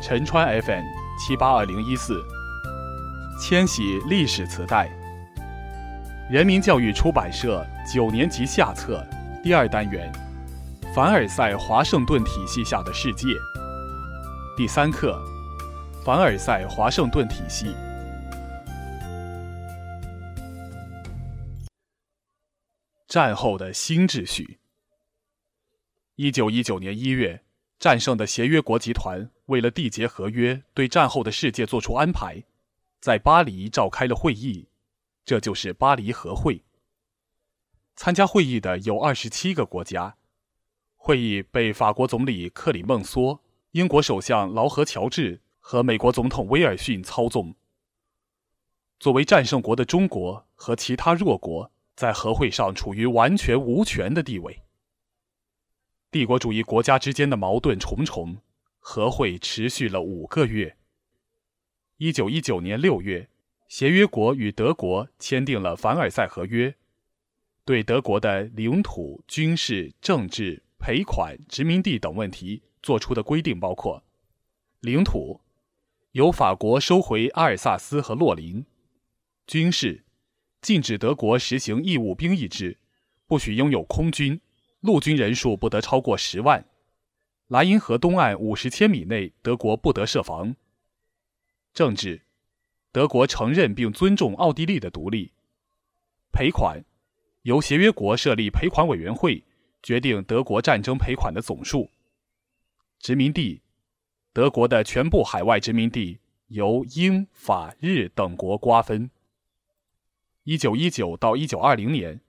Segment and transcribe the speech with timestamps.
[0.00, 0.84] 陈川 FM
[1.18, 2.24] 七八二零一四，
[3.40, 4.88] 千禧历史磁带，
[6.30, 9.04] 人民教育出版社九年级下册
[9.42, 10.10] 第二单元，
[10.94, 13.26] 凡尔赛华盛顿体系下的世界，
[14.56, 15.20] 第三课，
[16.04, 17.74] 凡尔赛华盛顿体系，
[23.08, 24.60] 战后的新秩序。
[26.14, 27.42] 一九一九年一月。
[27.78, 32.42] 战胜的协约国集团为了缔结合约，对战后的世界做出安排，
[33.00, 34.66] 在巴黎召开了会议，
[35.24, 36.62] 这就是巴黎和会。
[37.94, 40.16] 参加会议的有二十七个国家，
[40.96, 43.38] 会议被法国总理克里孟梭、
[43.70, 47.54] 英国首相劳合乔治和美国总统威尔逊操纵。
[48.98, 54.60] 作为战胜国的中国和其他弱国，在和会上处于完全无权的地位。
[56.10, 58.38] 帝国主义国家之间的矛盾重重，
[58.78, 60.78] 和会持续了五个月。
[61.98, 63.28] 一九一九年六月，
[63.68, 66.74] 协约国与德国签订了凡尔赛合约，
[67.66, 74.02] 对德国的领土、军事、政治、赔款、殖民地等问题作出的规定包括：
[74.80, 75.42] 领土
[76.12, 78.62] 由法国收回阿尔萨斯和洛林；
[79.46, 80.04] 军事
[80.62, 82.78] 禁止德国实行义务兵役制，
[83.26, 84.40] 不许拥有空军。
[84.88, 86.64] 陆军人数不得超过十万，
[87.48, 90.56] 莱茵河东岸五十千米内德国不得设防。
[91.74, 92.22] 政治，
[92.90, 95.34] 德国承认并尊重奥地利的独立。
[96.32, 96.82] 赔款，
[97.42, 99.44] 由协约国设立赔款委员会，
[99.82, 101.90] 决定德国战争赔款的总数。
[102.98, 103.60] 殖民地，
[104.32, 109.10] 德国的全部海外殖民地由英法日等国瓜分。
[110.44, 112.22] 一九一九到一九二零年。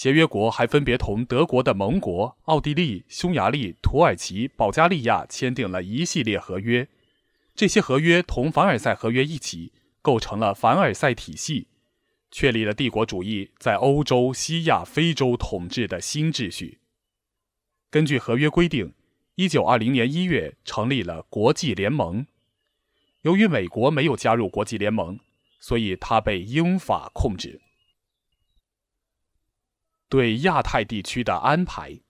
[0.00, 6.88] 协约国还分别同德国的盟国奥地利、匈牙利、土耳其、保加利亚签订了一系列合约，
[7.54, 11.68] 这些合约同凡尔赛合约一起构成了凡尔赛体系，
[12.30, 16.78] 确立了帝国主义在欧洲、西亚、非洲统治的新秩序。
[17.90, 18.94] 根据合约规定，
[19.34, 22.24] 一九二零年一月成立了国际联盟。
[23.20, 25.20] 由于美国没有加入国际联盟，
[25.58, 27.60] 所以它被英法控制。
[30.10, 32.00] 对亚太地区的安排。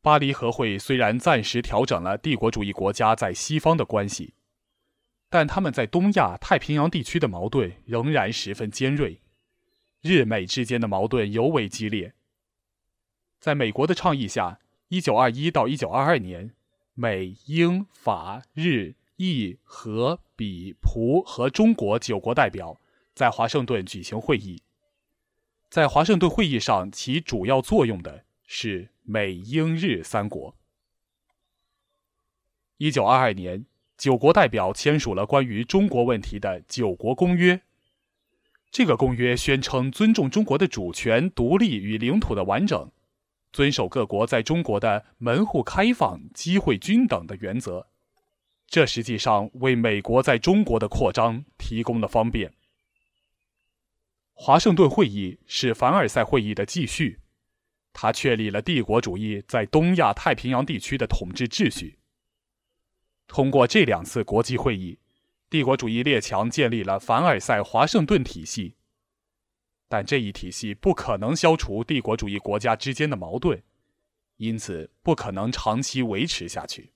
[0.00, 4.34] 巴黎和会虽然暂时调整了帝国主义国家在西方的关系，
[5.28, 9.20] 但他们在东亚太平洋地区的矛盾仍然十分尖锐，
[10.00, 12.14] 日美之间的矛盾尤为激烈。
[13.40, 16.54] 在美国的倡议下，一九二一到一九二二年，
[16.94, 22.80] 美、英、法、日、意、荷、比、葡和中国九国代表
[23.12, 24.62] 在华盛顿举行会议。
[25.70, 30.56] 在华盛顿会议上起主要作用的是美、英、日三国。
[32.78, 33.64] 一九二二年，
[33.96, 37.54] 九国代表签署了关于中国问题的《九国公约》。
[38.72, 42.90] 这个公约宣称尊重中国的主权、独立与领土的完整，
[43.52, 47.86] 遵守各国在中国的门户开放、机会均等的原则。
[48.66, 52.52] 这实际上为美国在中国的扩张提供了方便。
[54.42, 57.20] 华盛顿会议是凡尔赛会议的继续，
[57.92, 61.98] 它确立了帝国主义在东亚太平洋地区的统治秩序。
[63.26, 64.98] 通过这两次国际会议，
[65.50, 68.76] 帝国主义列强建立了凡尔赛华盛顿体系。
[69.90, 73.62] 但这一体系不可能消除帝国主义国家之间的矛盾，
[74.38, 76.94] 因此不可能长期维持下去。